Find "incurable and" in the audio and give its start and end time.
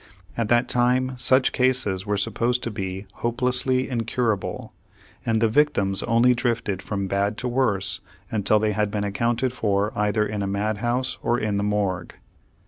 3.87-5.39